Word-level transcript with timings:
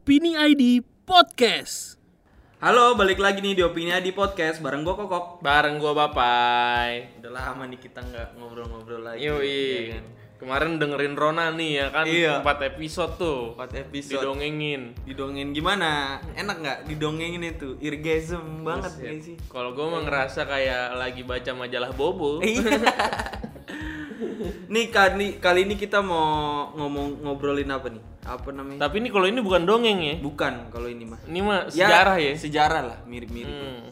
Opini 0.00 0.32
ID 0.32 0.80
Podcast. 1.04 2.00
Halo, 2.56 2.96
balik 2.96 3.20
lagi 3.20 3.44
nih 3.44 3.52
di 3.52 3.60
Opini 3.60 3.92
di 4.00 4.16
Podcast 4.16 4.64
bareng 4.64 4.80
gue 4.80 4.96
Kokok. 4.96 5.44
Bareng 5.44 5.76
gua 5.76 5.92
Bapai. 5.92 7.20
Udah 7.20 7.28
lama 7.28 7.68
nih 7.68 7.76
kita 7.76 8.00
nggak 8.08 8.40
ngobrol-ngobrol 8.40 9.04
lagi. 9.04 9.28
Yoi. 9.28 9.60
ya 9.60 10.00
kan? 10.00 10.04
Kemarin 10.40 10.80
dengerin 10.80 11.14
Rona 11.20 11.52
nih 11.52 11.84
ya 11.84 11.86
kan 11.92 12.08
Iya. 12.08 12.40
4 12.40 12.72
episode 12.72 13.12
tuh. 13.20 13.52
Empat 13.52 13.76
episode. 13.76 14.24
Didongengin. 14.24 14.82
Didongengin 15.04 15.52
gimana? 15.52 16.16
Enak 16.32 16.56
nggak 16.64 16.78
didongengin 16.88 17.44
itu? 17.44 17.76
Irgasm 17.84 18.64
banget 18.64 18.96
Buset. 18.96 19.04
nih 19.04 19.20
sih. 19.20 19.36
Kalau 19.52 19.76
gua 19.76 20.00
mah 20.00 20.08
ngerasa 20.08 20.48
kayak 20.48 20.96
lagi 20.96 21.28
baca 21.28 21.52
majalah 21.52 21.92
Bobo. 21.92 22.40
Iya. 22.40 22.72
nih 24.68 24.86
kali 24.88 25.42
kali 25.42 25.66
ini 25.66 25.74
kita 25.74 26.02
mau 26.04 26.70
ngomong 26.76 27.24
ngobrolin 27.24 27.70
apa 27.70 27.88
nih? 27.90 28.02
Apa 28.24 28.48
namanya? 28.52 28.86
Tapi 28.86 29.00
ini 29.00 29.08
kalau 29.08 29.26
ini 29.26 29.40
bukan 29.40 29.62
dongeng 29.64 29.98
ya. 30.00 30.14
Bukan 30.20 30.70
kalau 30.70 30.86
ini 30.86 31.04
mah. 31.08 31.20
Ini 31.26 31.40
mah 31.40 31.60
sejarah 31.72 32.16
ya. 32.20 32.32
Sejarah 32.36 32.82
lah, 32.84 32.98
mirip-mirip. 33.08 33.50
Hmm. 33.50 33.88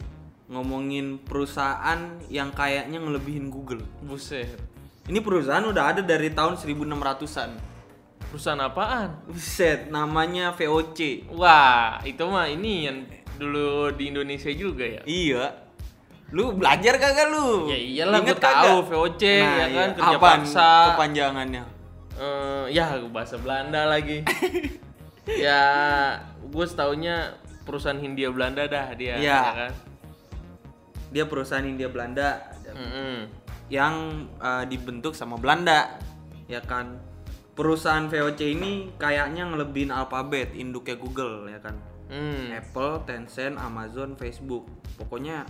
Ngomongin 0.49 1.21
perusahaan 1.21 2.17
yang 2.31 2.53
kayaknya 2.53 2.97
ngelebihin 2.97 3.53
Google. 3.53 3.85
Buset. 4.01 4.57
Ini 5.09 5.19
perusahaan 5.25 5.65
udah 5.65 5.83
ada 5.93 6.01
dari 6.05 6.29
tahun 6.29 6.57
1600-an. 6.57 7.49
Perusahaan 8.29 8.61
apaan? 8.61 9.25
Buset, 9.25 9.89
namanya 9.89 10.53
VOC. 10.53 11.29
Wah, 11.33 11.97
itu 12.05 12.21
mah 12.29 12.45
ini 12.45 12.85
yang 12.85 12.97
dulu 13.39 13.89
di 13.95 14.13
Indonesia 14.13 14.51
juga 14.53 14.85
ya. 14.85 15.01
Iya. 15.07 15.68
Lu 16.29 16.53
belajar 16.53 16.93
kagak 16.95 17.33
lu? 17.33 17.65
Ya 17.67 17.77
iyalah 17.77 18.21
Ingat 18.21 18.37
gua 18.37 18.43
tahu 18.43 18.53
kagak? 18.53 18.89
VOC 18.89 19.23
Nah, 19.23 19.55
ya 19.57 19.65
kan 19.65 19.87
iya. 19.89 19.95
kerja 19.97 20.17
Apaan 20.17 20.41
paksa. 20.43 20.69
kepanjangannya. 20.93 21.63
Eh, 22.19 22.65
ya 22.69 22.85
bahasa 23.09 23.35
Belanda 23.39 23.81
lagi. 23.85 24.17
ya, 25.45 25.61
gue 26.41 26.65
setaunya 26.65 27.33
perusahaan 27.63 27.97
Hindia 27.97 28.29
Belanda 28.29 28.65
dah 28.65 28.93
dia, 28.93 29.15
Iya. 29.17 29.39
ya 29.39 29.53
kan? 29.55 29.73
Dia 31.09 31.25
perusahaan 31.25 31.63
India 31.63 31.89
Belanda 31.89 32.37
Mm-mm. 32.69 33.25
yang 33.69 33.93
uh, 34.37 34.65
dibentuk 34.65 35.13
sama 35.13 35.37
Belanda, 35.37 35.97
ya 36.45 36.61
kan. 36.61 36.97
Perusahaan 37.53 38.07
VOC 38.07 38.55
ini 38.55 38.71
kayaknya 38.95 39.43
ngelebihin 39.45 39.91
Alphabet, 39.91 40.53
induknya 40.53 40.95
Google, 40.95 41.49
ya 41.49 41.59
kan. 41.59 41.75
Hmm. 42.07 42.49
Apple, 42.49 43.05
Tencent, 43.05 43.55
Amazon, 43.55 44.15
Facebook. 44.15 44.65
Pokoknya 44.95 45.43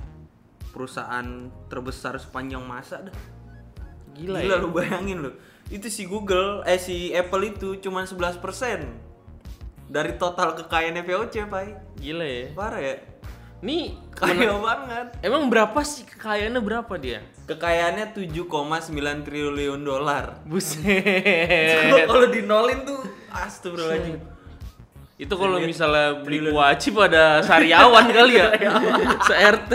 perusahaan 0.69 1.25
terbesar 1.67 2.17
sepanjang 2.17 2.61
masa 2.61 3.03
dah. 3.05 3.15
Gila, 4.13 4.39
Gila 4.43 4.55
ya. 4.55 4.63
lu 4.63 4.69
bayangin 4.69 5.17
lu. 5.23 5.31
Itu 5.69 5.87
si 5.87 6.05
Google, 6.05 6.65
eh 6.65 6.81
si 6.81 7.13
Apple 7.13 7.53
itu 7.53 7.77
cuman 7.77 8.03
11% 8.03 8.41
dari 9.89 10.17
total 10.17 10.53
kekayaannya 10.53 11.01
VOC, 11.01 11.35
Pak. 11.45 11.97
Gila 11.97 12.25
ya. 12.25 12.45
Parah 12.53 12.81
ya. 12.81 12.95
Nih, 13.59 13.91
Kaya 14.15 14.55
banget. 14.55 15.07
emang 15.19 15.51
berapa 15.51 15.75
sih 15.83 16.07
kekayaannya 16.07 16.61
berapa 16.63 16.93
dia? 16.95 17.19
Kekayaannya 17.43 18.15
7,9 18.15 19.27
triliun 19.27 19.81
dolar. 19.83 20.39
Buset. 20.47 20.79
Kalau 22.07 22.27
dinolin 22.31 22.87
tuh 22.87 23.03
astagfirullahaladzim. 23.27 24.21
Itu 25.19 25.35
kalau 25.35 25.59
misalnya 25.59 26.23
beli 26.23 26.47
kuaci 26.47 26.95
pada 26.95 27.43
sariawan 27.43 28.07
kali 28.07 28.39
ya. 28.39 28.55
Se-RT. 29.27 29.71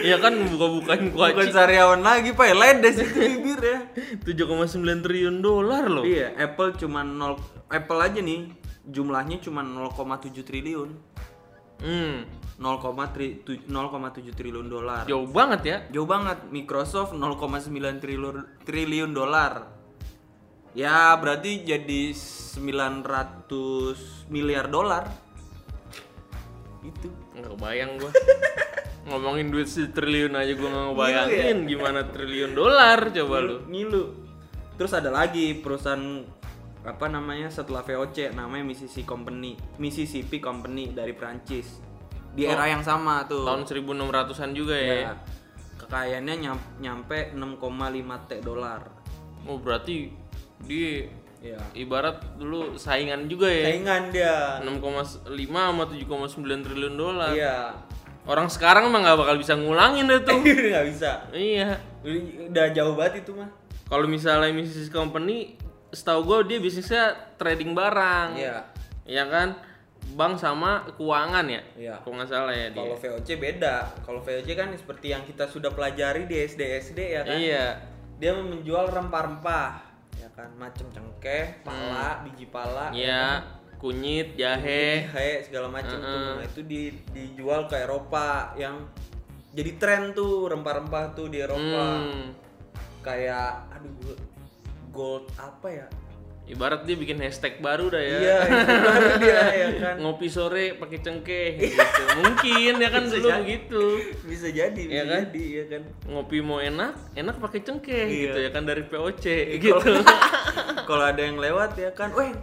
Iya 0.00 0.16
kan 0.20 0.32
buka-bukain 0.48 1.12
Bukan 1.12 1.36
kuaci 1.36 1.52
sariawan 1.52 2.00
lagi, 2.00 2.32
Pak. 2.32 2.56
Ledes 2.56 2.96
itu 3.00 3.12
bibir 3.16 3.60
ya. 3.60 3.78
7,9 4.24 5.04
triliun 5.04 5.44
dolar 5.44 5.92
loh. 5.92 6.04
Iya, 6.08 6.32
Apple 6.40 6.76
cuman 6.76 7.20
0 7.20 7.36
Apple 7.68 8.00
aja 8.00 8.20
nih 8.20 8.48
jumlahnya 8.88 9.44
cuma 9.44 9.60
0,7 9.60 10.40
triliun. 10.40 10.90
Hmm. 11.84 12.24
0,3 12.60 13.40
tu- 13.40 13.56
0,7 13.56 14.36
triliun 14.36 14.68
dolar. 14.68 15.04
Jauh 15.08 15.24
banget 15.28 15.60
ya. 15.64 15.76
Jauh 15.92 16.08
banget. 16.08 16.48
Microsoft 16.48 17.16
0,9 17.16 18.00
triliun 18.00 18.36
triliun 18.64 19.12
dolar. 19.12 19.79
Ya, 20.72 21.14
berarti 21.18 21.62
jadi 21.62 22.14
900 22.14 24.30
miliar 24.30 24.66
dolar. 24.66 25.10
Itu. 26.80 27.10
Nggak 27.34 27.50
kebayang 27.58 27.90
gua. 27.98 28.10
Ngomongin 29.10 29.50
duit 29.50 29.66
triliun 29.66 30.34
aja 30.36 30.52
gua 30.54 30.68
nggak 30.70 30.86
ngebayangin 30.92 31.56
gimana 31.66 32.00
triliun 32.06 32.52
dolar 32.54 33.10
coba 33.10 33.36
lu. 33.42 33.56
Ngilu. 33.66 34.04
Terus 34.78 34.92
ada 34.94 35.10
lagi 35.10 35.58
perusahaan 35.58 36.24
apa 36.80 37.12
namanya 37.12 37.52
setelah 37.52 37.84
VOC 37.84 38.32
namanya 38.32 38.64
Mississippi 38.64 39.04
Company, 39.04 39.52
Mississippi 39.76 40.38
Company 40.40 40.94
dari 40.94 41.12
Prancis. 41.12 41.82
Di 42.30 42.46
Oh. 42.46 42.54
era 42.54 42.70
yang 42.70 42.80
sama 42.80 43.26
tuh. 43.26 43.42
Tahun 43.44 43.66
1600-an 43.66 44.50
juga 44.54 44.78
ya. 44.78 45.10
Ya. 45.10 45.12
Kekayaannya 45.76 46.34
nyam- 46.38 46.68
nyampe 46.78 47.34
6,5 47.34 48.22
T 48.24 48.38
dolar. 48.40 48.86
Oh, 49.44 49.58
berarti 49.58 50.14
dia 50.64 51.08
Ya. 51.40 51.56
ibarat 51.72 52.20
dulu 52.36 52.76
saingan 52.76 53.24
juga 53.24 53.48
ya. 53.48 53.72
Saingan 53.72 54.12
dia. 54.12 54.60
6,5 54.60 55.24
sama 55.48 55.84
7,9 55.88 56.36
triliun 56.60 56.96
dolar. 57.00 57.32
Iya. 57.32 57.72
Orang 58.28 58.52
sekarang 58.52 58.92
emang 58.92 59.00
nggak 59.08 59.16
bakal 59.16 59.40
bisa 59.40 59.56
ngulangin 59.56 60.04
deh 60.04 60.20
tuh. 60.20 60.36
Nggak 60.68 60.84
bisa. 60.92 61.24
iya. 61.32 61.80
Udah 62.04 62.68
jauh 62.76 62.92
banget 62.92 63.24
itu 63.24 63.32
mah. 63.32 63.48
Kalau 63.88 64.04
misalnya 64.04 64.52
Mrs. 64.52 64.92
Company, 64.92 65.56
setahu 65.90 66.28
gue 66.28 66.38
dia 66.52 66.58
bisnisnya 66.60 67.16
trading 67.40 67.72
barang. 67.72 68.36
Iya. 68.36 68.56
Iya 69.08 69.24
kan? 69.24 69.48
Bank 70.12 70.36
sama 70.36 70.84
keuangan 71.00 71.48
ya. 71.48 71.64
Iya. 71.72 71.94
Kalau 72.04 72.20
nggak 72.20 72.28
salah 72.28 72.52
ya 72.52 72.68
dia. 72.68 72.84
Kalau 72.84 72.96
VOC 73.00 73.28
beda. 73.40 73.74
Kalau 74.04 74.20
VOC 74.20 74.48
kan 74.52 74.68
seperti 74.76 75.16
yang 75.16 75.24
kita 75.24 75.48
sudah 75.48 75.72
pelajari 75.72 76.28
di 76.28 76.36
SD 76.36 76.60
SD 76.84 76.98
ya 77.16 77.24
kan. 77.24 77.32
Iya. 77.40 77.66
Dia 78.20 78.36
menjual 78.36 78.92
rempah-rempah 78.92 79.89
ya 80.20 80.28
kan, 80.36 80.52
macam 80.60 80.84
cengkeh, 80.92 81.64
pala, 81.64 82.20
biji 82.28 82.46
pala, 82.52 82.92
Hmm. 82.92 83.00
Iya. 83.00 83.24
Kunyit, 83.80 84.36
jahe. 84.36 85.08
jahe 85.08 85.40
segala 85.40 85.72
macam 85.72 85.96
tuh. 85.96 86.04
Mm-mm. 86.04 86.36
Nah, 86.36 86.44
itu 86.44 86.60
di, 86.68 86.92
dijual 87.16 87.64
ke 87.64 87.80
Eropa 87.80 88.52
yang 88.60 88.84
jadi 89.56 89.80
tren 89.80 90.02
tuh 90.12 90.52
rempah-rempah 90.52 91.16
tuh 91.16 91.32
di 91.32 91.40
Eropa. 91.40 92.04
Hmm. 92.04 92.36
Kayak 93.00 93.72
aduh 93.72 94.20
gold 94.92 95.32
apa 95.40 95.68
ya? 95.72 95.88
Ibarat 96.50 96.82
dia 96.82 96.98
bikin 96.98 97.16
hashtag 97.16 97.58
baru 97.58 97.86
dah 97.88 98.02
ya. 98.02 98.18
Iya, 98.18 98.36
baru 98.82 99.08
dia 99.16 99.40
ya 99.48 99.68
kan. 99.78 99.94
Ngopi 100.02 100.26
sore 100.26 100.74
pakai 100.74 100.98
cengkeh 100.98 101.46
gitu. 101.56 101.78
Mungkin 102.18 102.72
ya 102.76 102.88
kan 102.90 103.02
Bisa 103.06 103.14
dulu 103.14 103.28
jadi. 103.28 103.40
begitu. 103.40 103.84
Bisa 104.26 104.48
jadi, 104.50 104.82
bisa 104.82 104.90
Iya 104.90 105.02
kan? 105.06 105.20
jadi 105.24 105.44
ya 105.46 105.64
kan. 105.68 105.82
Ngopi 106.06 106.36
mau 106.42 106.58
enak, 106.58 106.92
enak 107.14 107.36
pakai 107.38 107.60
cengkeh 107.62 108.04
Iya. 108.04 108.22
gitu 108.26 108.38
ya 108.40 108.50
kan 108.50 108.62
dari 108.64 108.82
VOC 108.82 109.24
Kalau- 109.62 109.62
gitu. 109.62 109.92
Kalau 110.90 111.04
ada 111.06 111.22
yang 111.22 111.38
lewat 111.38 111.78
ya 111.78 111.94
kan, 111.94 112.10
weh 112.10 112.34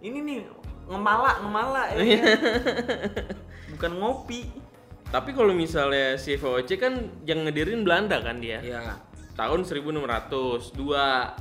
ini 0.00 0.18
nih 0.18 0.38
ngemala 0.84 1.38
ngemala 1.40 1.82
ya. 1.90 1.96
Iya. 1.96 2.18
kan? 2.20 2.38
Bukan 3.78 3.92
ngopi. 3.96 4.40
Tapi 5.06 5.30
kalau 5.30 5.54
misalnya 5.54 6.18
si 6.18 6.34
VOC 6.34 6.74
kan 6.74 6.92
yang 7.22 7.46
ngedirin 7.46 7.86
Belanda 7.86 8.18
kan 8.18 8.42
dia. 8.42 8.58
Ya, 8.58 8.98
Tahun 9.34 9.62
1600, 9.62 9.94
dua 10.74 11.34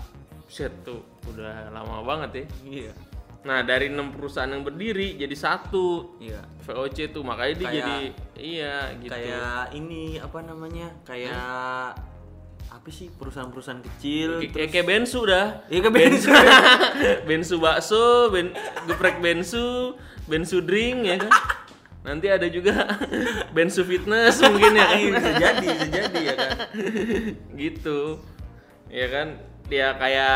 set 0.46 0.70
tuh 0.82 1.02
udah 1.26 1.70
lama 1.70 2.04
banget 2.04 2.32
ya. 2.34 2.46
iya, 2.66 2.94
Nah, 3.44 3.60
dari 3.60 3.88
enam 3.88 4.08
perusahaan 4.10 4.48
yang 4.48 4.64
berdiri 4.64 5.16
jadi 5.16 5.36
satu. 5.36 6.16
iya. 6.18 6.40
VOC 6.64 7.12
tuh 7.12 7.22
makanya 7.22 7.54
dia 7.54 7.68
Kayak- 7.68 7.76
jadi 7.76 7.96
iya 8.36 8.76
gitu. 8.98 9.12
Kayak 9.12 9.60
ini 9.74 10.04
apa 10.16 10.40
namanya? 10.42 10.88
Kayak 11.04 12.00
apa 12.66 12.88
sih 12.88 13.12
perusahaan-perusahaan 13.12 13.84
kecil? 13.84 14.40
Kayak- 14.40 14.54
kayak 14.56 14.70
kayak 14.72 14.88
bensu 14.88 15.20
dah. 15.24 15.48
Iya 15.68 15.80
ke 15.82 15.92
bensu. 15.92 16.30
bensu 17.30 17.56
bakso, 17.58 18.06
ben, 18.30 18.56
geprek 18.86 19.20
bensu, 19.20 19.92
bensu 20.26 20.58
drink 20.60 21.04
ya 21.04 21.20
kan. 21.20 21.32
Nanti 22.04 22.28
ada 22.28 22.48
juga 22.48 22.96
bensu 23.56 23.84
fitness 23.84 24.40
mungkin 24.42 24.72
ya 24.74 24.86
kan. 24.86 24.98
Iya, 24.98 25.12
bisa 25.12 25.32
jadi, 25.36 25.68
bisa 25.68 25.88
jadi 25.90 26.20
ya 26.22 26.34
kan. 26.34 26.50
gitu. 27.54 28.00
Ya 28.88 29.08
kan 29.10 29.28
dia 29.68 29.88
kayak 29.96 30.36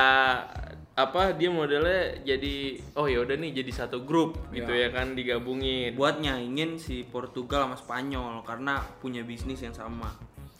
apa 0.97 1.38
dia 1.38 1.53
modelnya 1.53 2.25
jadi 2.25 2.81
oh 2.97 3.05
ya 3.05 3.21
udah 3.21 3.38
nih 3.38 3.61
jadi 3.61 3.69
satu 3.85 4.01
grup 4.01 4.49
gitu 4.49 4.73
ya 4.73 4.89
kan 4.89 5.13
digabungin. 5.13 5.94
Buat 5.94 6.17
nyaingin 6.25 6.81
si 6.81 7.05
Portugal 7.05 7.69
sama 7.69 7.77
Spanyol 7.77 8.41
karena 8.41 8.81
punya 8.97 9.21
bisnis 9.21 9.61
yang 9.61 9.77
sama. 9.77 10.09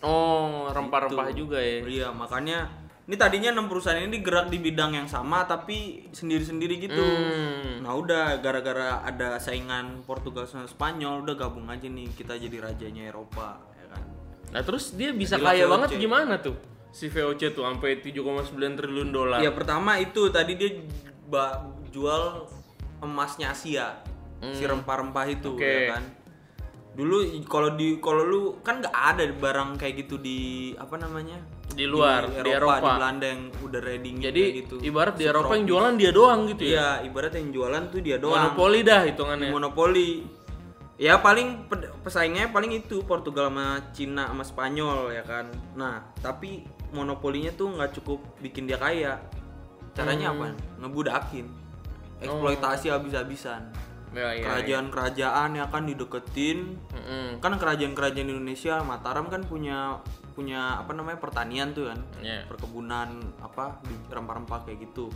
Oh, 0.06 0.70
rempah-rempah 0.70 1.34
Gitu. 1.34 1.50
juga 1.50 1.58
ya. 1.58 1.82
Iya, 1.82 2.08
makanya 2.14 2.70
ini 3.10 3.18
tadinya 3.18 3.50
enam 3.50 3.66
perusahaan 3.66 3.98
ini 3.98 4.22
gerak 4.22 4.54
di 4.54 4.62
bidang 4.62 4.94
yang 4.94 5.10
sama 5.10 5.42
tapi 5.50 6.06
sendiri-sendiri 6.14 6.86
gitu. 6.86 7.02
Hmm. 7.02 7.82
Nah 7.82 7.98
udah 7.98 8.38
gara-gara 8.38 9.02
ada 9.02 9.42
saingan 9.42 10.06
Portugal 10.06 10.46
sama 10.46 10.70
Spanyol 10.70 11.26
udah 11.26 11.34
gabung 11.34 11.66
aja 11.66 11.90
nih 11.90 12.14
kita 12.14 12.38
jadi 12.38 12.62
rajanya 12.62 13.10
Eropa 13.10 13.58
ya 13.74 13.86
kan. 13.90 14.04
Nah, 14.54 14.62
terus 14.62 14.94
dia 14.94 15.10
bisa 15.18 15.42
kaya 15.42 15.66
banget 15.66 15.98
gimana 15.98 16.38
tuh? 16.38 16.54
Si 16.98 17.14
VOC 17.14 17.54
tuh 17.54 17.62
sampai 17.62 18.02
7,9 18.02 18.58
triliun 18.58 19.14
dolar. 19.14 19.38
Ya 19.38 19.54
pertama 19.54 20.02
itu 20.02 20.34
tadi 20.34 20.58
dia 20.58 20.82
jual 21.94 22.50
emasnya 23.02 23.54
Asia 23.54 24.02
si 24.54 24.64
rempah-rempah 24.64 25.26
itu 25.30 25.58
Oke. 25.58 25.66
ya 25.66 25.98
kan 25.98 26.04
dulu 26.98 27.22
kalau 27.46 27.78
di 27.78 28.02
kalau 28.02 28.26
lu 28.26 28.42
kan 28.66 28.82
nggak 28.82 28.94
ada 28.94 29.24
barang 29.30 29.78
kayak 29.78 30.06
gitu 30.06 30.18
di 30.18 30.74
apa 30.78 30.98
namanya 30.98 31.38
Di 31.78 31.86
luar, 31.86 32.26
di 32.26 32.50
Eropa. 32.50 32.82
di 32.82 32.90
Belanda 32.90 33.26
yang 33.30 33.42
udah 33.62 33.82
ready 33.86 34.12
Jadi 34.18 34.42
gitu 34.66 34.76
ibarat 34.82 35.14
di. 35.14 35.30
Eropa 35.30 35.54
yang 35.54 35.70
jualan 35.70 35.94
dia 35.94 36.10
doang 36.10 36.40
gitu 36.50 36.64
ya. 36.66 36.74
iya 36.74 36.90
ibarat 37.06 37.34
yang 37.38 37.50
jualan 37.54 37.84
tuh 37.94 38.02
dia 38.02 38.18
doang 38.18 38.50
Monopoli 38.50 38.80
dah 38.82 39.02
di 39.06 39.10
hitungannya. 39.14 39.50
monopoli 39.54 40.10
ya 40.98 41.22
paling 41.22 41.70
pesaingnya 42.02 42.50
paling 42.50 42.74
itu 42.74 43.06
Portugal 43.06 43.54
sama 43.54 43.94
Cina 43.94 44.34
sama 44.34 44.42
Spanyol 44.42 45.14
ya 45.14 45.22
kan 45.22 45.46
nah 45.78 46.02
tapi 46.18 46.66
monopolinya 46.90 47.52
tuh 47.52 47.72
nggak 47.72 47.92
cukup 47.94 48.20
bikin 48.40 48.66
dia 48.66 48.76
kaya. 48.76 49.20
Caranya 49.92 50.32
Hmm. 50.32 50.36
apa? 50.36 50.46
Ngebudakin. 50.80 51.48
Eksploitasi 52.18 52.90
habis-habisan. 52.90 53.70
Ya, 54.16 54.32
iya, 54.32 54.40
kerajaan-kerajaan 54.42 55.50
ya 55.54 55.66
kan 55.68 55.84
dideketin. 55.84 56.80
Mm-mm. 56.90 57.28
kan 57.38 57.54
kerajaan-kerajaan 57.54 58.26
Indonesia 58.26 58.80
Mataram 58.82 59.28
kan 59.28 59.44
punya 59.44 60.00
punya 60.32 60.80
apa 60.80 60.94
namanya 60.94 61.20
pertanian 61.20 61.74
tuh 61.74 61.92
kan. 61.92 62.00
Iya. 62.20 62.48
perkebunan 62.48 63.10
apa 63.38 63.78
bi- 63.84 64.08
rempah-rempah 64.08 64.64
kayak 64.64 64.80
gitu. 64.86 65.12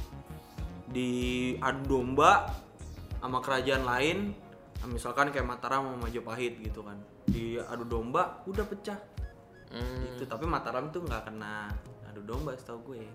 Di 0.85 1.11
adu 1.57 1.97
domba 1.97 2.51
sama 3.17 3.39
kerajaan 3.39 3.85
lain. 3.85 4.17
Misalkan 4.83 5.29
kayak 5.29 5.45
Mataram 5.45 5.87
sama 5.87 6.09
Majapahit 6.09 6.59
gitu 6.59 6.81
kan. 6.83 6.97
Di 7.23 7.57
adu 7.57 7.85
domba 7.85 8.43
udah 8.43 8.65
pecah 8.65 8.97
Hmm. 9.71 10.15
itu 10.19 10.23
tapi 10.27 10.43
Mataram 10.43 10.91
tuh 10.91 11.07
nggak 11.07 11.31
kena 11.31 11.71
adu 12.11 12.21
domba 12.27 12.51
setahu 12.55 12.91
gue. 12.91 13.07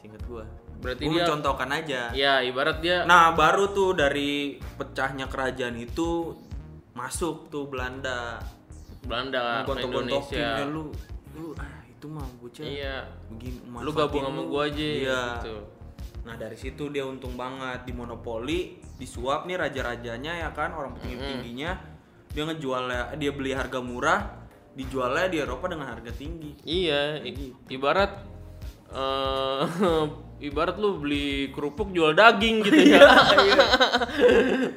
Singkat 0.00 0.22
gue. 0.24 0.44
Berarti 0.80 1.02
gue 1.04 1.12
dia 1.12 1.24
mencontohkan 1.26 1.68
aja. 1.74 2.00
Ya 2.14 2.34
ibarat 2.40 2.80
dia 2.80 3.04
Nah 3.04 3.36
baru 3.36 3.70
tuh 3.76 3.92
dari 3.98 4.56
pecahnya 4.78 5.28
kerajaan 5.28 5.76
itu 5.76 6.32
masuk 6.96 7.52
tuh 7.52 7.68
Belanda. 7.68 8.40
Belanda 9.04 9.62
ke 9.64 9.72
gontok-gontokin 9.72 10.36
Indonesia. 10.40 10.58
ya 10.62 10.66
lu. 10.66 10.84
Lu 11.36 11.52
ah 11.60 11.82
itu 11.84 12.06
mah 12.08 12.26
bocah. 12.40 12.64
Iya. 12.64 12.96
begini 13.28 13.58
Lu 13.68 13.90
gabung 13.92 14.24
sama 14.24 14.42
gua 14.48 14.62
aja 14.70 14.80
iya. 14.80 15.22
gitu. 15.42 15.56
Nah 16.24 16.34
dari 16.38 16.56
situ 16.56 16.88
dia 16.88 17.04
untung 17.04 17.34
banget. 17.36 17.84
Di 17.84 17.92
monopoli 17.92 18.80
disuap 18.96 19.44
nih 19.44 19.58
raja-rajanya 19.58 20.46
ya 20.46 20.48
kan? 20.54 20.72
Orang 20.72 20.96
tinggi-tingginya 21.02 21.98
dia 22.28 22.42
ngejual 22.44 22.82
dia 23.18 23.30
beli 23.34 23.50
harga 23.56 23.80
murah 23.82 24.37
dijualnya 24.78 25.26
di 25.26 25.38
Eropa 25.38 25.66
dengan 25.66 25.90
harga 25.90 26.08
tinggi 26.10 26.54
Iya, 26.62 27.18
i- 27.20 27.50
ibarat 27.68 28.22
eh 28.88 29.62
ibarat 30.48 30.78
lu 30.78 30.96
beli 30.96 31.50
kerupuk 31.50 31.90
jual 31.90 32.14
daging 32.14 32.62
gitu 32.62 32.78
ya. 32.88 33.02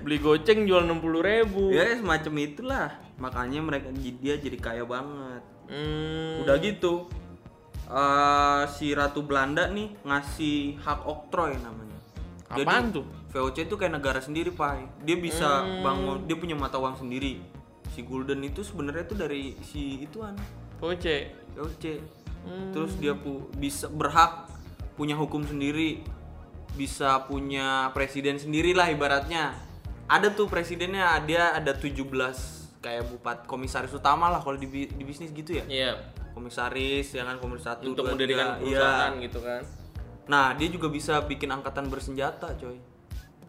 beli 0.01 0.17
goceng 0.17 0.65
jual 0.65 0.81
60.000 0.81 0.97
ribu. 1.21 1.69
ya 1.69 1.85
semacam 1.93 2.33
itulah 2.39 2.87
makanya 3.15 3.61
mereka 3.61 3.87
dia 3.93 4.35
jadi 4.35 4.57
kaya 4.57 4.83
banget 4.83 5.43
Hmm, 5.71 6.43
Udah 6.43 6.59
gitu 6.59 7.07
eh, 7.87 8.63
si 8.69 8.91
Ratu 8.91 9.21
Belanda 9.21 9.69
nih 9.69 9.95
ngasih 10.01 10.75
hak 10.77 10.99
oktroy 11.01 11.55
namanya. 11.55 11.95
apaan 12.49 12.91
tuh? 12.91 13.07
VOC 13.31 13.63
itu 13.63 13.75
kayak 13.75 13.95
negara 13.95 14.19
sendiri, 14.19 14.51
Pai. 14.51 14.83
Dia 14.99 15.15
bisa 15.15 15.47
bangun, 15.79 16.27
dia 16.27 16.35
punya 16.35 16.51
mata 16.51 16.75
uang 16.75 16.99
sendiri. 16.99 17.39
Si 17.91 18.01
Gulden 18.01 18.39
itu 18.41 18.63
sebenarnya 18.63 19.03
itu 19.03 19.15
dari 19.15 19.43
si 19.61 19.99
ituan 19.99 20.35
Oce. 20.79 21.35
VOC. 21.51 21.83
Terus 22.71 22.95
dia 22.97 23.13
pu 23.13 23.51
bisa 23.53 23.85
berhak 23.85 24.47
punya 24.95 25.13
hukum 25.13 25.43
sendiri, 25.43 26.01
bisa 26.73 27.21
punya 27.27 27.91
presiden 27.91 28.39
sendiri 28.39 28.71
lah 28.71 28.89
ibaratnya. 28.89 29.53
Ada 30.07 30.31
tuh 30.31 30.47
presidennya, 30.47 31.19
dia 31.21 31.53
ada 31.53 31.71
17 31.71 32.01
kayak 32.81 33.03
bupat 33.07 33.37
komisaris 33.45 33.93
utama 33.93 34.27
lah 34.27 34.41
kalau 34.41 34.57
di, 34.57 34.65
di 34.89 35.03
bisnis 35.05 35.29
gitu 35.29 35.53
ya 35.53 35.65
Iya, 35.69 35.91
komisaris 36.33 37.13
ya 37.13 37.23
kan 37.23 37.37
komisaris 37.37 37.77
satu 37.77 37.93
untuk 37.93 38.09
mendirikan 38.09 38.57
perusahaan 38.57 39.13
Iya. 39.13 39.21
gitu 39.21 39.39
kan. 39.39 39.61
nah 40.25 40.57
dia 40.57 40.65
juga 40.65 40.89
bisa 40.89 41.21
bikin 41.21 41.53
angkatan 41.53 41.85
bersenjata 41.87 42.57
coy 42.57 42.81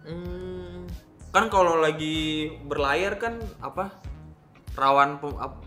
Hmm, 0.04 0.84
kan 1.32 1.48
kalau 1.48 1.80
lagi 1.80 2.50
berlayar 2.60 3.16
kan 3.16 3.40
apa 3.56 3.96
rawan 4.72 5.20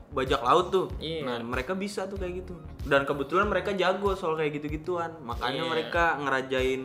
bajak 0.10 0.42
laut 0.42 0.68
tuh 0.70 0.88
Iya. 0.98 1.22
nah 1.24 1.38
mereka 1.40 1.74
bisa 1.74 2.06
tuh 2.06 2.16
kayak 2.16 2.42
gitu 2.42 2.56
dan 2.84 3.04
kebetulan 3.04 3.46
mereka 3.46 3.72
jago 3.72 4.14
soal 4.14 4.34
kayak 4.34 4.56
gitu 4.56 4.68
gituan 4.72 5.14
makanya 5.22 5.62
Iya. 5.62 5.70
mereka 5.70 6.04
ngerajain 6.18 6.84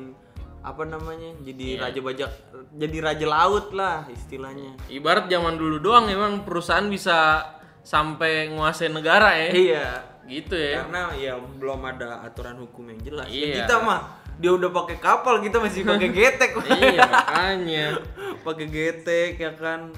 apa 0.60 0.82
namanya 0.84 1.32
jadi 1.40 1.80
raja 1.80 2.00
bajak 2.00 2.30
jadi 2.70 2.96
raja 3.00 3.26
laut 3.26 3.72
lah 3.72 4.04
istilahnya 4.06 4.76
ibarat 4.86 5.24
zaman 5.26 5.56
dulu 5.56 5.80
doang 5.80 6.04
emang 6.06 6.44
perusahaan 6.44 6.84
bisa 6.84 7.40
sampai 7.80 8.50
nguasain 8.50 8.92
negara 8.92 9.32
ya. 9.34 9.48
iya 9.50 9.86
Gitu 10.22 10.52
ya. 10.54 10.84
karena 10.84 11.10
ya 11.16 11.32
belum 11.40 11.80
ada 11.82 12.22
aturan 12.22 12.60
hukum 12.60 12.86
yang 12.86 13.00
jelas 13.00 13.26
Ya, 13.26 13.40
Iya. 13.40 13.54
kita 13.58 13.74
mah 13.80 14.00
dia 14.36 14.52
udah 14.52 14.70
pakai 14.70 14.96
kapal 14.96 15.40
kita 15.40 15.58
masih 15.58 15.82
pakai 15.82 16.08
getek 16.10 16.50
iya, 16.70 17.02
makanya. 17.02 17.86
pakai 18.46 18.66
getek 18.68 19.32
ya 19.36 19.52
kan 19.52 19.90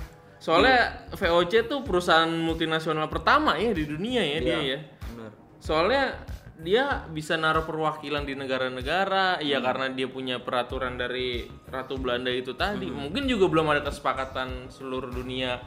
Soalnya 0.42 0.78
VOC 1.08 1.52
tuh 1.64 1.80
perusahaan 1.80 2.26
multinasional 2.26 3.06
pertama 3.06 3.54
ya 3.54 3.70
di 3.70 3.86
dunia 3.86 4.18
ya 4.20 4.38
dia 4.38 4.58
ya. 4.58 4.78
bener 5.06 5.30
Soalnya 5.56 6.18
dia 6.58 6.84
bisa 7.08 7.34
naruh 7.34 7.62
perwakilan 7.62 8.22
di 8.22 8.34
negara-negara 8.34 9.38
ya 9.38 9.58
Hmm. 9.58 9.64
karena 9.64 9.86
dia 9.88 10.06
punya 10.06 10.36
peraturan 10.38 10.94
dari 10.94 11.42
Ratu 11.64 11.94
Belanda 11.94 12.28
itu 12.28 12.52
tadi. 12.52 12.86
Hmm. 12.86 13.06
Mungkin 13.06 13.26
juga 13.26 13.46
belum 13.46 13.66
ada 13.68 13.82
kesepakatan 13.82 14.66
seluruh 14.68 15.10
dunia 15.10 15.62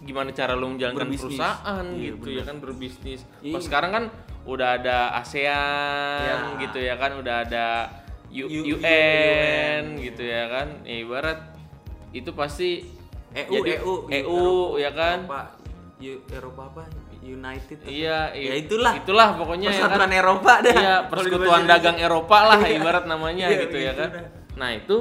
gimana 0.00 0.30
cara 0.30 0.54
lu 0.54 0.70
menjalankan 0.70 1.04
Berbisnis. 1.04 1.36
perusahaan 1.36 1.86
Iya, 1.90 2.06
gitu 2.14 2.28
ya 2.30 2.42
kan 2.42 2.56
berbisnis. 2.56 3.20
Iya. 3.40 3.52
Pas 3.52 3.62
sekarang 3.62 3.90
kan 3.90 4.04
udah 4.42 4.68
ada 4.72 4.96
ASEAN 5.18 6.22
Ya. 6.22 6.36
gitu 6.58 6.78
ya 6.78 6.94
kan, 6.94 7.18
udah 7.18 7.36
ada 7.44 7.66
U- 8.30 8.46
U- 8.46 8.66
UN 8.72 9.98
gitu 10.00 10.22
ya 10.22 10.46
kan. 10.48 10.68
Ya, 10.82 10.96
ibarat 11.02 11.38
itu 12.12 12.30
pasti 12.32 12.86
EU 13.32 13.52
jadi- 13.56 13.78
EU 13.78 13.92
EU 14.08 14.42
ya 14.76 14.90
kan. 14.90 15.18
Eropa, 15.22 15.40
Eropa 16.30 16.62
apa 16.66 16.82
United? 17.20 17.84
Iya, 17.84 18.32
ya 18.32 18.54
itulah 18.56 18.96
Itulah 18.96 19.28
pokoknya 19.34 19.68
ya 19.68 19.76
kan. 19.76 19.92
persatuan 19.92 20.10
Eropa 20.10 20.52
dah 20.58 20.72
Iya, 20.74 20.96
persekutuan 21.06 21.62
dagang 21.64 21.96
Eropa 21.96 22.38
lah 22.46 22.60
ibarat 22.64 23.04
namanya 23.04 23.46
Iya, 23.46 23.58
gitu 23.62 23.76
ya 23.76 23.92
gitu 23.92 24.00
kan. 24.00 24.10
Nah, 24.56 24.70
itu 24.72 24.96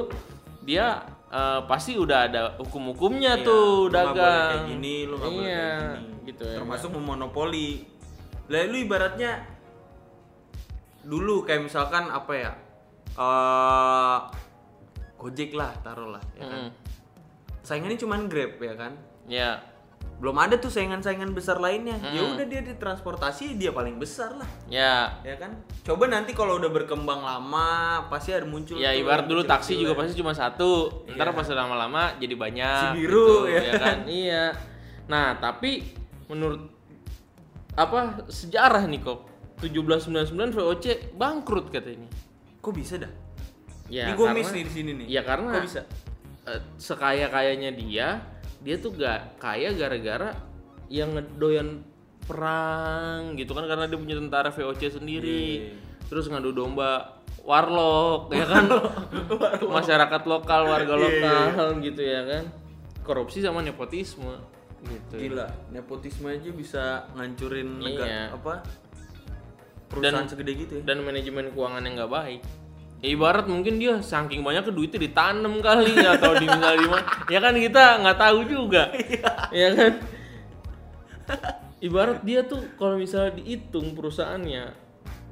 dia 0.61 0.85
eh, 1.27 1.61
pasti 1.63 1.93
udah 1.95 2.19
ada 2.23 2.41
hukum-hukumnya 2.57 3.37
Iya, 3.37 3.45
tuh 3.45 3.63
lu 3.85 3.87
nggak 3.87 4.03
boleh 4.03 4.13
dagang. 4.13 4.49
kayak 4.49 4.65
gini 4.67 4.95
lu 5.03 5.15
boleh 5.15 5.31
iya, 5.31 5.45
kayak 5.47 5.93
gini 5.95 6.17
gitu 6.27 6.43
ya. 6.43 6.55
termasuk 6.55 6.89
memonopoli 6.91 7.69
lalu 8.47 8.75
ibaratnya 8.81 9.31
dulu 11.01 11.41
kayak 11.41 11.63
misalkan 11.63 12.09
apa 12.09 12.33
ya 12.33 12.51
eh 13.15 14.17
Gojek 15.15 15.51
lah 15.51 15.71
taruh 15.79 16.09
lah 16.09 16.23
ya 16.33 16.43
kan 16.43 16.61
Mm. 16.61 16.71
Saingannya 17.63 17.99
cuman 17.99 18.27
Grab 18.31 18.57
ya 18.59 18.75
kan 18.75 18.93
Ya, 19.29 19.61
belum 20.19 20.35
ada 20.35 20.57
tuh 20.57 20.73
saingan-saingan 20.73 21.31
besar 21.31 21.61
lainnya 21.61 21.95
ya 22.11 22.25
udah 22.25 22.43
dia 22.43 22.59
di 22.59 22.75
transportasi 22.75 23.55
dia 23.55 23.71
paling 23.71 23.95
besar 23.95 24.35
lah 24.35 24.49
ya. 24.67 25.21
ya 25.23 25.37
kan 25.39 25.53
coba 25.85 26.11
nanti 26.11 26.35
kalau 26.35 26.59
udah 26.59 26.67
berkembang 26.67 27.23
lama 27.23 28.03
pasti 28.11 28.35
ada 28.35 28.43
muncul 28.43 28.75
Ya 28.75 28.91
ibarat 28.91 29.31
dulu 29.31 29.47
taksi 29.47 29.79
juga 29.79 29.95
pasti 29.95 30.19
cuma 30.19 30.35
satu. 30.35 31.05
Ntar 31.13 31.31
pas 31.31 31.47
lama-lama 31.47 32.19
jadi 32.19 32.35
banyak. 32.35 32.97
Si 32.97 33.05
biru, 33.05 33.47
gitu, 33.47 33.53
ya 33.53 33.61
ya 33.63 33.73
kan? 33.79 33.97
Iya. 34.09 34.45
Nah, 35.07 35.39
tapi 35.39 35.87
menurut 36.27 36.67
apa 37.79 38.27
sejarah 38.27 38.83
nih 38.91 38.99
kok 38.99 39.19
1799 39.63 40.35
VOC 40.51 40.85
bangkrut 41.15 41.71
katanya. 41.71 42.11
kok 42.59 42.75
bisa 42.75 42.99
dah 42.99 43.11
Ya, 43.89 44.11
ini 44.11 44.19
gue 44.19 44.27
miss 44.35 44.51
nih 44.53 44.63
di 44.67 44.71
sini 44.71 44.91
nih 45.01 45.07
Ya 45.09 45.21
karena 45.25 45.49
kok 45.49 45.65
bisa 45.65 45.81
eh, 46.49 46.61
sekaya 46.75 47.29
kayanya 47.29 47.69
dia, 47.71 48.19
dia 48.59 48.75
tuh 48.75 48.91
gak 48.91 49.37
kaya 49.37 49.71
gara-gara 49.71 50.33
yang 50.89 51.13
ngedoyan 51.13 51.85
perang 52.25 53.33
gitu 53.33 53.53
kan 53.53 53.65
karena 53.65 53.85
dia 53.85 53.97
punya 53.97 54.17
tentara 54.17 54.49
VOC 54.49 54.97
sendiri. 54.97 55.45
Iya. 55.69 55.73
Terus 56.05 56.25
ngadu 56.27 56.49
domba 56.51 57.21
warlock 57.41 58.29
ya 58.29 58.45
kan. 58.45 58.65
Masyarakat 59.77 60.21
lokal, 60.25 60.61
warga 60.65 60.93
Iya, 60.93 61.01
lokal 61.01 61.67
gitu 61.81 62.01
ya 62.01 62.21
kan. 62.25 62.43
Korupsi 63.01 63.41
sama 63.41 63.61
nepotisme 63.61 64.37
gitu. 64.79 65.15
Gila, 65.17 65.47
nepotisme 65.69 66.29
aja 66.29 66.49
bisa 66.49 66.83
ngancurin 67.13 67.81
negara 67.81 68.05
Iya. 68.05 68.23
apa? 68.33 68.53
Perusahaan 69.89 70.21
Dan- 70.21 70.29
segede 70.29 70.53
gitu 70.55 70.73
ya. 70.77 70.83
dan 70.85 71.01
manajemen 71.01 71.49
keuangan 71.49 71.81
yang 71.81 71.97
nggak 71.97 72.11
baik. 72.11 72.41
Ibarat 72.99 73.47
mungkin 73.47 73.79
dia 73.79 74.03
saking 74.03 74.43
banyak 74.43 74.67
ke 74.67 74.71
duitnya 74.75 74.99
ditanam 74.99 75.63
kali 75.63 75.95
atau 76.03 76.35
di 76.35 76.43
misalnya 76.43 76.79
di 76.83 76.87
mana. 76.91 77.05
Ya 77.31 77.39
kan 77.39 77.55
kita 77.55 77.83
nggak 78.03 78.17
tahu 78.19 78.39
juga. 78.43 78.91
ya 79.55 79.71
kan? 79.71 79.93
Ibarat 81.79 82.19
dia 82.27 82.43
tuh 82.43 82.59
kalau 82.75 82.99
misalnya 82.99 83.39
dihitung 83.39 83.95
perusahaannya 83.95 84.89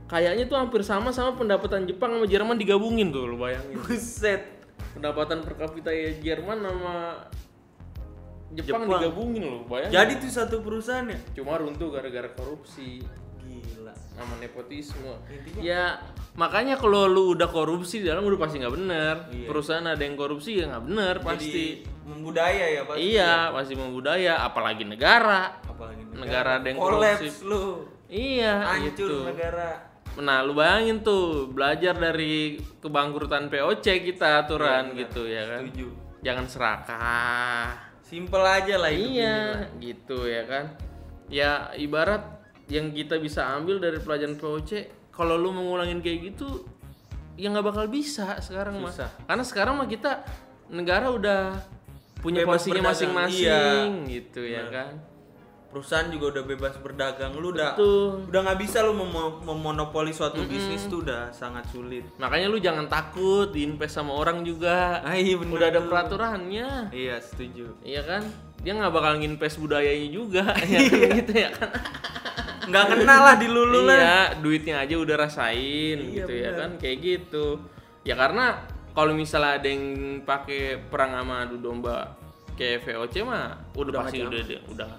kayaknya 0.08 0.48
tuh 0.48 0.56
hampir 0.56 0.82
sama 0.82 1.12
sama 1.12 1.36
pendapatan 1.36 1.84
Jepang 1.84 2.16
sama 2.16 2.26
Jerman 2.26 2.56
digabungin 2.56 3.12
tuh 3.12 3.28
lu 3.28 3.38
bayangin. 3.38 3.78
Buset. 3.84 4.56
pendapatan 4.96 5.46
per 5.46 5.54
kapita 5.58 5.94
ya 5.94 6.10
Jerman 6.18 6.58
sama 6.64 6.96
Jepang, 8.56 8.88
Jepang. 8.88 8.98
digabungin 8.98 9.44
loh, 9.44 9.62
bayangin. 9.68 9.94
Jadi 9.94 10.14
tuh 10.24 10.32
satu 10.32 10.56
perusahaan 10.64 11.04
ya? 11.04 11.20
Cuma 11.36 11.60
runtuh 11.60 11.92
gara-gara 11.92 12.32
korupsi 12.32 13.04
Gila. 13.48 13.94
sama 14.12 14.34
nepotisme. 14.38 15.14
Intinya- 15.28 15.62
Ya 15.62 15.84
makanya 16.34 16.76
kalau 16.76 17.06
lu 17.06 17.34
udah 17.34 17.48
korupsi 17.48 18.02
dalam 18.02 18.24
udah 18.24 18.38
pasti 18.38 18.58
nggak 18.58 18.76
bener. 18.76 19.16
Iya. 19.30 19.48
Perusahaan 19.48 19.86
ada 19.86 20.00
yang 20.00 20.14
korupsi 20.14 20.60
ya 20.60 20.66
nggak 20.68 20.84
bener 20.84 21.16
pasti. 21.22 21.48
Jadi 21.48 21.68
membudaya 22.04 22.66
ya 22.68 22.82
pasti. 22.84 23.02
Iya, 23.04 23.34
pasti 23.52 23.74
membudaya, 23.74 24.34
apalagi 24.42 24.84
negara. 24.84 25.60
Apalagi 25.62 26.02
Negara 26.10 26.58
ada 26.58 26.66
yang 26.66 26.78
Kolaps 26.78 27.20
korupsi. 27.22 27.30
lu. 27.44 27.66
Iya, 28.08 28.54
Hancur 28.66 28.88
gitu. 28.90 29.10
negara. 29.24 29.70
Nah, 30.18 30.42
lu 30.42 30.56
bayangin 30.56 31.04
tuh 31.04 31.46
belajar 31.48 31.94
dari 31.94 32.58
kebangkrutan 32.80 33.48
POC 33.48 33.86
kita 34.02 34.42
aturan 34.42 34.90
Iya, 34.90 34.98
gitu 34.98 35.22
ya 35.24 35.44
kan. 35.46 35.62
Setuju. 35.62 35.88
Jangan 36.24 36.46
serakah. 36.50 37.66
Simpel 38.02 38.42
aja 38.42 38.76
lah 38.80 38.90
Iya, 38.90 39.68
gitu 39.78 40.26
ya 40.26 40.48
kan. 40.48 40.66
Ya 41.28 41.70
ibarat 41.76 42.37
yang 42.68 42.92
kita 42.92 43.16
bisa 43.18 43.48
ambil 43.56 43.80
dari 43.80 44.00
pelajaran 44.00 44.36
POC, 44.36 44.70
kalau 45.12 45.40
lu 45.40 45.56
mengulangin 45.56 46.04
kayak 46.04 46.36
gitu, 46.36 46.68
ya 47.40 47.48
nggak 47.50 47.66
bakal 47.66 47.86
bisa 47.88 48.38
sekarang 48.44 48.84
mah. 48.84 48.92
Karena 49.24 49.44
sekarang 49.44 49.74
mah 49.80 49.88
kita 49.88 50.26
negara 50.68 51.08
udah 51.08 51.58
punya 52.20 52.44
Bebas 52.44 52.66
porsinya 52.66 52.92
masing-masing 52.92 54.04
iya. 54.04 54.10
gitu 54.20 54.42
ya 54.44 54.68
kan. 54.68 55.00
Perusahaan 55.68 56.08
juga 56.10 56.32
udah 56.34 56.44
bebas 56.48 56.74
berdagang. 56.80 57.36
Lu 57.38 57.52
udah 57.54 57.76
Betul. 57.76 58.26
udah 58.32 58.40
nggak 58.40 58.60
bisa 58.64 58.82
lu 58.82 58.96
memo- 58.96 59.44
memonopoli 59.44 60.16
suatu 60.16 60.42
bisnis 60.48 60.88
tuh 60.88 61.04
udah 61.06 61.30
sangat 61.36 61.68
sulit. 61.70 62.08
Makanya 62.18 62.48
lu 62.50 62.58
jangan 62.58 62.88
takut 62.88 63.52
diinvest 63.52 64.00
sama 64.00 64.16
orang 64.16 64.42
juga. 64.48 65.04
Ah, 65.04 65.14
iya 65.14 65.36
bener 65.38 65.54
Udah 65.54 65.68
ada 65.68 65.80
tuh. 65.84 65.92
peraturannya. 65.92 66.90
Iya, 66.90 67.20
setuju. 67.20 67.78
Iya 67.84 68.02
kan? 68.08 68.24
Dia 68.64 68.74
nggak 68.74 68.90
bakal 68.96 69.22
nginvest 69.22 69.60
budayanya 69.62 70.10
juga, 70.10 70.44
ya 70.72 70.80
kan 70.82 71.10
gitu 71.14 71.34
ya 71.36 71.50
kan? 71.54 71.70
Nggak 72.68 72.86
kena 72.92 73.16
lah 73.22 73.36
di 73.36 73.48
lulu 73.48 73.80
lah. 73.84 73.96
iya, 73.96 74.18
duitnya 74.36 74.76
aja 74.80 74.96
udah 74.96 75.16
rasain 75.18 75.98
Iya, 75.98 76.24
gitu 76.24 76.32
ya 76.34 76.50
bener. 76.52 76.60
kan, 76.60 76.72
kayak 76.78 76.98
gitu. 77.00 77.46
Ya 78.04 78.14
karena 78.14 78.46
kalau 78.92 79.12
misalnya 79.12 79.58
ada 79.58 79.68
yang 79.68 79.86
pakai 80.22 80.80
perang 80.84 81.12
sama 81.12 81.44
adu 81.44 81.58
domba 81.58 82.16
kayak 82.54 82.84
VOC 82.84 83.16
mah 83.22 83.54
udah, 83.72 83.92
Udah 83.92 84.00
pasti 84.02 84.18
udah 84.20 84.42
udah, 84.42 84.62
udah 84.74 84.90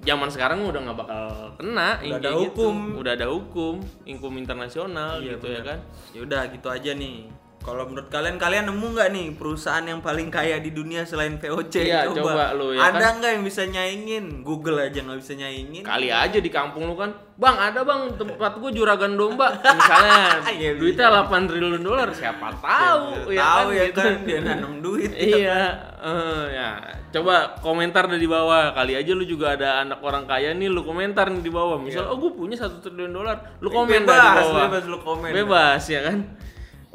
zaman 0.00 0.28
sekarang 0.30 0.58
udah 0.62 0.80
nggak 0.86 0.98
bakal 0.98 1.26
kena 1.58 1.98
Udah 1.98 2.16
ada 2.16 2.30
gitu. 2.30 2.40
hukum. 2.46 2.76
udah 2.96 3.12
ada 3.12 3.26
hukum 3.26 3.74
hukum 4.06 4.32
internasional 4.36 5.18
Iya, 5.18 5.34
gitu 5.34 5.46
ya 5.46 5.60
bener. 5.60 5.66
kan 5.66 5.78
Ya 6.10 6.20
udah 6.22 6.42
gitu 6.48 6.68
aja 6.70 6.90
nih. 6.92 7.18
Kalau 7.58 7.82
menurut 7.82 8.06
kalian 8.06 8.36
kalian 8.36 8.70
nemu 8.70 8.94
nggak 8.94 9.08
nih 9.10 9.26
perusahaan 9.34 9.82
yang 9.82 9.98
paling 9.98 10.30
kaya 10.30 10.56
di 10.56 10.70
dunia 10.70 11.02
selain 11.02 11.34
VOC? 11.34 11.74
Iya, 11.82 12.06
coba 12.08 12.54
lu, 12.54 12.70
ya 12.70 12.88
Ada 12.88 12.98
kan? 13.00 13.12
nggak 13.18 13.30
yang 13.32 13.42
bisa 13.42 13.62
nyaingin? 13.64 14.24
Google 14.40 14.78
aja 14.80 15.02
nggak 15.02 15.18
bisa 15.18 15.32
nyaingin. 15.34 15.82
kali 15.82 16.08
aja 16.08 16.38
di 16.38 16.46
kampung 16.46 16.86
lu 16.86 16.94
kan 16.94 17.10
bang 17.34 17.56
ada 17.58 17.82
bang 17.82 18.14
tempat 18.14 18.52
gua 18.56 18.70
juragan 18.70 19.12
domba 19.12 19.50
misalnya 19.52 20.22
Iya, 20.56 20.70
duitnya 20.74 21.06
8 21.26 21.48
triliun 21.48 21.82
dolar 21.82 22.08
siapa 22.10 22.48
tahu 22.56 23.28
ya 23.28 23.42
Tahu 23.42 23.66
kan 23.66 23.74
ya 23.74 23.84
gitu. 23.84 23.98
kan 24.00 24.14
dia 24.22 24.38
nanam 24.40 24.72
duit. 24.78 25.10
iya 25.34 25.60
eh, 25.98 26.44
ya 26.48 26.68
coba 27.10 27.34
komentar 27.58 28.06
di 28.08 28.24
bawah 28.24 28.72
kali 28.72 28.94
aja 28.94 29.10
lu 29.10 29.24
juga 29.24 29.52
ada 29.52 29.82
anak 29.82 29.98
orang 30.00 30.24
kaya 30.24 30.52
nih 30.52 30.68
lu 30.68 30.80
komentar 30.80 31.28
nih 31.28 31.42
di 31.42 31.50
bawah 31.50 31.76
misal 31.76 32.08
oh 32.08 32.16
gue 32.16 32.30
punya 32.30 32.54
satu 32.54 32.78
triliun 32.78 33.10
dolar 33.10 33.58
lu 33.58 33.68
komen. 33.68 34.06
Bebas, 34.06 34.46
bawah 34.46 34.70
bebas 34.70 34.84
lu 34.86 34.98
komen. 35.00 35.30
bebas 35.34 35.82
ya 35.86 36.00
kan 36.04 36.18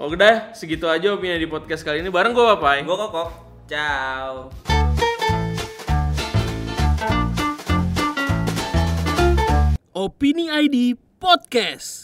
Oke 0.02 0.18
dah, 0.18 0.50
segitu 0.58 0.90
aja 0.90 1.14
opini 1.14 1.38
di 1.38 1.46
podcast 1.46 1.86
kali 1.86 2.02
ini 2.02 2.10
bareng 2.10 2.34
gue 2.34 2.42
Papai. 2.42 2.82
Gue 2.82 2.98
kokok. 2.98 3.30
Ciao. 3.70 4.50
Opini 9.94 10.50
ID 10.50 10.98
Podcast. 11.22 12.01